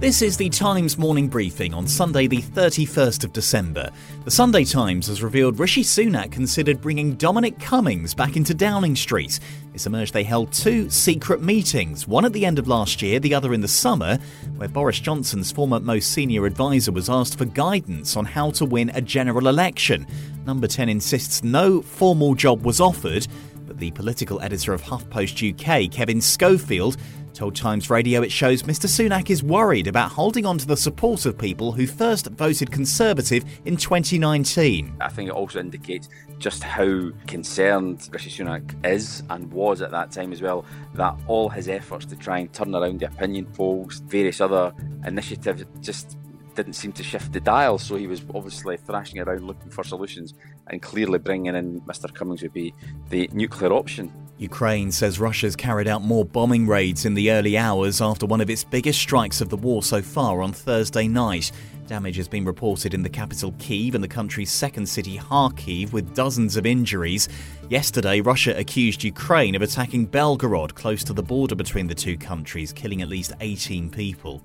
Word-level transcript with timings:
This 0.00 0.20
is 0.20 0.36
the 0.36 0.50
Times 0.50 0.98
morning 0.98 1.28
briefing 1.28 1.72
on 1.72 1.86
Sunday, 1.86 2.26
the 2.26 2.42
31st 2.42 3.24
of 3.24 3.32
December. 3.32 3.90
The 4.24 4.30
Sunday 4.30 4.64
Times 4.64 5.06
has 5.06 5.22
revealed 5.22 5.58
Rishi 5.58 5.82
Sunak 5.82 6.30
considered 6.30 6.82
bringing 6.82 7.14
Dominic 7.14 7.58
Cummings 7.58 8.12
back 8.12 8.36
into 8.36 8.52
Downing 8.52 8.96
Street. 8.96 9.40
It's 9.72 9.86
emerged 9.86 10.12
they 10.12 10.24
held 10.24 10.52
two 10.52 10.90
secret 10.90 11.40
meetings, 11.40 12.06
one 12.06 12.24
at 12.26 12.34
the 12.34 12.44
end 12.44 12.58
of 12.58 12.68
last 12.68 13.00
year, 13.00 13.18
the 13.18 13.34
other 13.34 13.54
in 13.54 13.62
the 13.62 13.68
summer, 13.68 14.18
where 14.56 14.68
Boris 14.68 15.00
Johnson's 15.00 15.52
former 15.52 15.80
most 15.80 16.12
senior 16.12 16.44
advisor 16.44 16.92
was 16.92 17.08
asked 17.08 17.38
for 17.38 17.46
guidance 17.46 18.16
on 18.16 18.26
how 18.26 18.50
to 18.50 18.66
win 18.66 18.90
a 18.90 19.00
general 19.00 19.48
election. 19.48 20.06
Number 20.44 20.66
10 20.66 20.90
insists 20.90 21.42
no 21.42 21.80
formal 21.80 22.34
job 22.34 22.64
was 22.64 22.80
offered, 22.80 23.26
but 23.74 23.80
the 23.80 23.90
political 23.90 24.40
editor 24.40 24.72
of 24.72 24.82
HuffPost 24.82 25.42
UK, 25.42 25.90
Kevin 25.90 26.20
Schofield, 26.20 26.96
told 27.32 27.56
Times 27.56 27.90
Radio 27.90 28.22
it 28.22 28.30
shows 28.30 28.62
Mr 28.62 28.86
Sunak 28.86 29.30
is 29.30 29.42
worried 29.42 29.88
about 29.88 30.12
holding 30.12 30.46
on 30.46 30.58
to 30.58 30.66
the 30.66 30.76
support 30.76 31.26
of 31.26 31.36
people 31.36 31.72
who 31.72 31.84
first 31.84 32.28
voted 32.28 32.70
Conservative 32.70 33.44
in 33.64 33.76
2019. 33.76 34.96
I 35.00 35.08
think 35.08 35.28
it 35.28 35.32
also 35.32 35.58
indicates 35.58 36.08
just 36.38 36.62
how 36.62 37.10
concerned 37.26 38.08
Rishi 38.12 38.30
Sunak 38.30 38.86
is 38.86 39.24
and 39.30 39.52
was 39.52 39.82
at 39.82 39.90
that 39.90 40.12
time 40.12 40.32
as 40.32 40.40
well, 40.40 40.64
that 40.94 41.16
all 41.26 41.48
his 41.48 41.68
efforts 41.68 42.06
to 42.06 42.16
try 42.16 42.38
and 42.38 42.52
turn 42.52 42.76
around 42.76 43.00
the 43.00 43.06
opinion 43.06 43.46
polls, 43.46 44.00
various 44.06 44.40
other 44.40 44.72
initiatives, 45.04 45.64
just 45.80 46.16
didn't 46.54 46.74
seem 46.74 46.92
to 46.92 47.02
shift 47.02 47.32
the 47.32 47.40
dial. 47.40 47.78
So 47.78 47.96
he 47.96 48.06
was 48.06 48.22
obviously 48.34 48.76
thrashing 48.76 49.20
around 49.20 49.46
looking 49.46 49.70
for 49.70 49.84
solutions 49.84 50.34
and 50.68 50.80
clearly 50.80 51.18
bringing 51.18 51.54
in 51.54 51.80
Mr 51.82 52.12
Cummings 52.12 52.42
would 52.42 52.52
be 52.52 52.74
the 53.10 53.28
nuclear 53.32 53.72
option. 53.72 54.12
Ukraine 54.38 54.90
says 54.90 55.20
Russia's 55.20 55.54
carried 55.54 55.86
out 55.86 56.02
more 56.02 56.24
bombing 56.24 56.66
raids 56.66 57.04
in 57.04 57.14
the 57.14 57.30
early 57.30 57.56
hours 57.56 58.00
after 58.00 58.26
one 58.26 58.40
of 58.40 58.50
its 58.50 58.64
biggest 58.64 58.98
strikes 58.98 59.40
of 59.40 59.48
the 59.48 59.56
war 59.56 59.82
so 59.82 60.02
far 60.02 60.42
on 60.42 60.52
Thursday 60.52 61.06
night. 61.06 61.52
Damage 61.86 62.16
has 62.16 62.26
been 62.26 62.44
reported 62.44 62.94
in 62.94 63.02
the 63.02 63.08
capital 63.08 63.54
Kiev 63.58 63.94
and 63.94 64.02
the 64.02 64.08
country's 64.08 64.50
second 64.50 64.86
city 64.86 65.18
Kharkiv 65.18 65.92
with 65.92 66.14
dozens 66.14 66.56
of 66.56 66.66
injuries. 66.66 67.28
Yesterday, 67.68 68.20
Russia 68.20 68.58
accused 68.58 69.04
Ukraine 69.04 69.54
of 69.54 69.62
attacking 69.62 70.08
Belgorod 70.08 70.74
close 70.74 71.04
to 71.04 71.12
the 71.12 71.22
border 71.22 71.54
between 71.54 71.86
the 71.86 71.94
two 71.94 72.16
countries, 72.16 72.72
killing 72.72 73.02
at 73.02 73.08
least 73.08 73.34
18 73.40 73.90
people. 73.90 74.42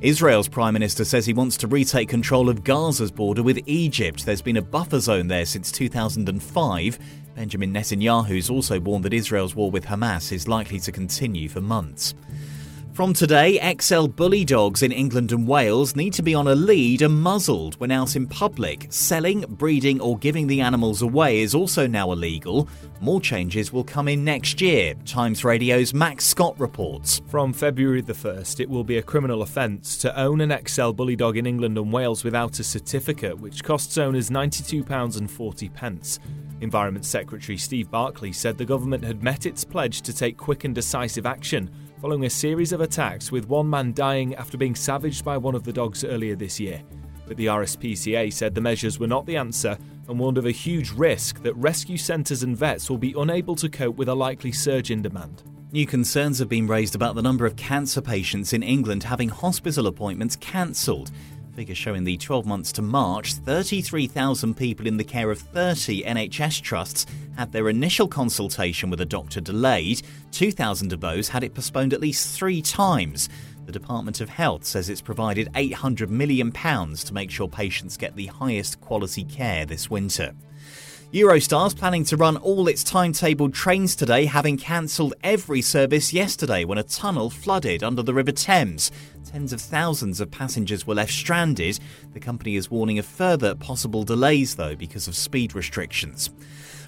Israel's 0.00 0.46
Prime 0.46 0.74
Minister 0.74 1.04
says 1.04 1.26
he 1.26 1.32
wants 1.32 1.56
to 1.56 1.66
retake 1.66 2.08
control 2.08 2.48
of 2.48 2.62
Gaza's 2.62 3.10
border 3.10 3.42
with 3.42 3.58
Egypt. 3.66 4.24
There's 4.24 4.40
been 4.40 4.58
a 4.58 4.62
buffer 4.62 5.00
zone 5.00 5.26
there 5.26 5.44
since 5.44 5.72
2005. 5.72 6.98
Benjamin 7.34 7.74
Netanyahu's 7.74 8.48
also 8.48 8.78
warned 8.78 9.04
that 9.06 9.12
Israel's 9.12 9.56
war 9.56 9.72
with 9.72 9.86
Hamas 9.86 10.30
is 10.30 10.46
likely 10.46 10.78
to 10.80 10.92
continue 10.92 11.48
for 11.48 11.60
months. 11.60 12.14
From 12.98 13.12
today, 13.12 13.76
XL 13.80 14.08
bully 14.08 14.44
dogs 14.44 14.82
in 14.82 14.90
England 14.90 15.30
and 15.30 15.46
Wales 15.46 15.94
need 15.94 16.12
to 16.14 16.22
be 16.22 16.34
on 16.34 16.48
a 16.48 16.54
lead 16.56 17.02
and 17.02 17.22
muzzled 17.22 17.78
when 17.78 17.92
out 17.92 18.16
in 18.16 18.26
public. 18.26 18.88
Selling, 18.90 19.42
breeding, 19.50 20.00
or 20.00 20.18
giving 20.18 20.48
the 20.48 20.60
animals 20.60 21.00
away 21.00 21.42
is 21.42 21.54
also 21.54 21.86
now 21.86 22.10
illegal. 22.10 22.68
More 23.00 23.20
changes 23.20 23.72
will 23.72 23.84
come 23.84 24.08
in 24.08 24.24
next 24.24 24.60
year. 24.60 24.94
Times 25.04 25.44
Radio's 25.44 25.94
Max 25.94 26.24
Scott 26.24 26.58
reports. 26.58 27.22
From 27.28 27.52
February 27.52 28.00
the 28.00 28.14
1st, 28.14 28.58
it 28.58 28.68
will 28.68 28.82
be 28.82 28.98
a 28.98 29.02
criminal 29.02 29.42
offence 29.42 29.96
to 29.98 30.18
own 30.18 30.40
an 30.40 30.52
XL 30.66 30.90
bully 30.90 31.14
dog 31.14 31.36
in 31.36 31.46
England 31.46 31.78
and 31.78 31.92
Wales 31.92 32.24
without 32.24 32.58
a 32.58 32.64
certificate, 32.64 33.38
which 33.38 33.62
costs 33.62 33.96
owners 33.96 34.28
£92.40. 34.28 36.18
Environment 36.60 37.04
Secretary 37.04 37.56
Steve 37.56 37.88
Barclay 37.92 38.32
said 38.32 38.58
the 38.58 38.64
government 38.64 39.04
had 39.04 39.22
met 39.22 39.46
its 39.46 39.62
pledge 39.62 40.02
to 40.02 40.12
take 40.12 40.36
quick 40.36 40.64
and 40.64 40.74
decisive 40.74 41.26
action 41.26 41.70
following 42.00 42.26
a 42.26 42.30
series 42.30 42.72
of 42.72 42.80
attacks, 42.80 43.32
with 43.32 43.48
one 43.48 43.68
man 43.68 43.92
dying 43.92 44.34
after 44.36 44.56
being 44.56 44.74
savaged 44.74 45.24
by 45.24 45.36
one 45.36 45.56
of 45.56 45.64
the 45.64 45.72
dogs 45.72 46.04
earlier 46.04 46.36
this 46.36 46.60
year. 46.60 46.80
But 47.26 47.36
the 47.36 47.46
RSPCA 47.46 48.32
said 48.32 48.54
the 48.54 48.60
measures 48.60 49.00
were 49.00 49.08
not 49.08 49.26
the 49.26 49.36
answer 49.36 49.76
and 50.08 50.18
warned 50.18 50.38
of 50.38 50.46
a 50.46 50.52
huge 50.52 50.92
risk 50.92 51.42
that 51.42 51.54
rescue 51.56 51.96
centres 51.96 52.44
and 52.44 52.56
vets 52.56 52.88
will 52.88 52.98
be 52.98 53.14
unable 53.18 53.56
to 53.56 53.68
cope 53.68 53.96
with 53.96 54.08
a 54.08 54.14
likely 54.14 54.52
surge 54.52 54.90
in 54.90 55.02
demand. 55.02 55.42
New 55.72 55.86
concerns 55.86 56.38
have 56.38 56.48
been 56.48 56.66
raised 56.66 56.94
about 56.94 57.16
the 57.16 57.22
number 57.22 57.44
of 57.44 57.56
cancer 57.56 58.00
patients 58.00 58.52
in 58.52 58.62
England 58.62 59.02
having 59.02 59.28
hospital 59.28 59.86
appointments 59.86 60.36
cancelled. 60.36 61.10
Figures 61.58 61.76
showing 61.76 62.04
the 62.04 62.16
12 62.16 62.46
months 62.46 62.70
to 62.70 62.82
March, 62.82 63.34
33,000 63.34 64.54
people 64.54 64.86
in 64.86 64.96
the 64.96 65.02
care 65.02 65.28
of 65.28 65.40
30 65.40 66.04
NHS 66.04 66.62
trusts 66.62 67.04
had 67.36 67.50
their 67.50 67.68
initial 67.68 68.06
consultation 68.06 68.90
with 68.90 69.00
a 69.00 69.04
doctor 69.04 69.40
delayed. 69.40 70.02
2,000 70.30 70.92
of 70.92 71.00
those 71.00 71.28
had 71.28 71.42
it 71.42 71.54
postponed 71.54 71.92
at 71.92 72.00
least 72.00 72.38
three 72.38 72.62
times. 72.62 73.28
The 73.66 73.72
Department 73.72 74.20
of 74.20 74.28
Health 74.28 74.64
says 74.64 74.88
it's 74.88 75.00
provided 75.00 75.52
£800 75.54 76.10
million 76.10 76.52
to 76.52 77.12
make 77.12 77.28
sure 77.28 77.48
patients 77.48 77.96
get 77.96 78.14
the 78.14 78.26
highest 78.26 78.80
quality 78.80 79.24
care 79.24 79.66
this 79.66 79.90
winter. 79.90 80.36
Eurostar's 81.10 81.72
planning 81.72 82.04
to 82.04 82.18
run 82.18 82.36
all 82.36 82.68
its 82.68 82.84
timetabled 82.84 83.54
trains 83.54 83.96
today, 83.96 84.26
having 84.26 84.58
cancelled 84.58 85.14
every 85.24 85.62
service 85.62 86.12
yesterday 86.12 86.66
when 86.66 86.76
a 86.76 86.82
tunnel 86.82 87.30
flooded 87.30 87.82
under 87.82 88.02
the 88.02 88.12
River 88.12 88.30
Thames. 88.30 88.90
Tens 89.24 89.54
of 89.54 89.60
thousands 89.62 90.20
of 90.20 90.30
passengers 90.30 90.86
were 90.86 90.94
left 90.94 91.12
stranded. 91.12 91.80
The 92.12 92.20
company 92.20 92.56
is 92.56 92.70
warning 92.70 92.98
of 92.98 93.06
further 93.06 93.54
possible 93.54 94.04
delays, 94.04 94.56
though, 94.56 94.76
because 94.76 95.08
of 95.08 95.16
speed 95.16 95.54
restrictions. 95.54 96.28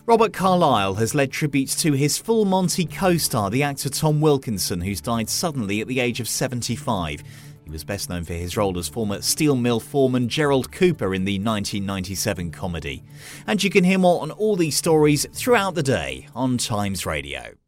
Robert 0.04 0.34
Carlyle 0.34 0.97
has 0.97 1.14
led 1.14 1.32
tributes 1.32 1.75
to 1.76 1.92
his 1.92 2.19
full 2.19 2.44
Monty 2.44 2.84
co 2.84 3.16
star, 3.16 3.48
the 3.48 3.62
actor 3.62 3.88
Tom 3.88 4.20
Wilkinson, 4.20 4.82
who's 4.82 5.00
died 5.00 5.30
suddenly 5.30 5.80
at 5.80 5.88
the 5.88 6.00
age 6.00 6.20
of 6.20 6.28
75. 6.28 7.22
Was 7.70 7.84
best 7.84 8.10
known 8.10 8.25
for 8.25 8.32
his 8.32 8.56
role 8.56 8.76
as 8.78 8.88
former 8.88 9.22
steel 9.22 9.54
mill 9.54 9.78
foreman 9.78 10.28
Gerald 10.28 10.72
Cooper 10.72 11.14
in 11.14 11.25
the 11.25 11.38
1997 11.38 12.50
comedy. 12.50 13.04
And 13.47 13.62
you 13.62 13.70
can 13.70 13.84
hear 13.84 13.98
more 13.98 14.22
on 14.22 14.32
all 14.32 14.56
these 14.56 14.76
stories 14.76 15.25
throughout 15.32 15.76
the 15.76 15.82
day 15.82 16.26
on 16.34 16.59
Times 16.59 17.06
Radio. 17.06 17.59